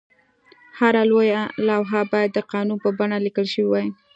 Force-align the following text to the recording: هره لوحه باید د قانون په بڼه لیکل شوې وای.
هره 0.79 1.01
لوحه 1.67 2.01
باید 2.11 2.31
د 2.33 2.39
قانون 2.51 2.77
په 2.83 2.89
بڼه 2.97 3.17
لیکل 3.25 3.45
شوې 3.53 3.67
وای. 3.69 3.87